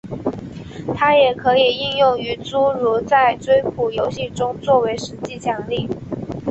[0.97, 5.87] 它也可以应用于诸如在追捕游戏中做为实际奖励。